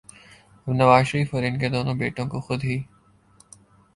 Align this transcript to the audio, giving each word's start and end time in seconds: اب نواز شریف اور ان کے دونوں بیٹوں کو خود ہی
اب 0.67 0.73
نواز 0.73 1.03
شریف 1.07 1.33
اور 1.35 1.43
ان 1.43 1.59
کے 1.59 1.69
دونوں 1.69 1.93
بیٹوں 1.95 2.25
کو 2.29 2.39
خود 2.41 2.63
ہی 2.63 2.77